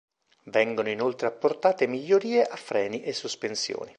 Vengono 0.45 0.89
inoltre 0.89 1.27
apportate 1.27 1.85
migliorie 1.85 2.41
a 2.43 2.55
freni 2.55 3.03
e 3.03 3.13
sospensioni. 3.13 3.89